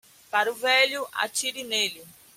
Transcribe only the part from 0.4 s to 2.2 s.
o velho, atire nele.